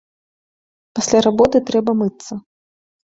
Пасля 0.99 1.19
работы 1.27 1.61
трэба 1.71 1.91
мыцца. 2.01 2.33